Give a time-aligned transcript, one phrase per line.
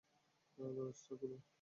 [0.57, 1.39] দরজাটা খুলুন না?